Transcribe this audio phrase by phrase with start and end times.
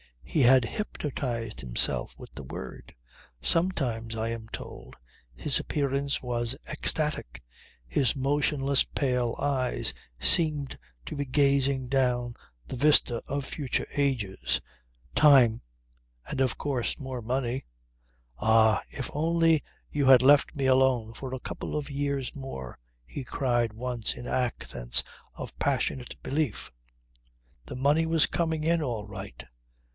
[0.23, 2.95] He had hypnotized himself with the word.
[3.41, 4.95] Sometimes, I am told,
[5.35, 7.43] his appearance was ecstatic,
[7.85, 12.35] his motionless pale eyes seemed to be gazing down
[12.65, 14.61] the vista of future ages.
[15.13, 15.61] Time
[16.25, 17.65] and of course, more money.
[18.39, 18.81] "Ah!
[18.89, 23.73] If only you had left me alone for a couple of years more," he cried
[23.73, 25.03] once in accents
[25.35, 26.71] of passionate belief.
[27.65, 29.43] "The money was coming in all right."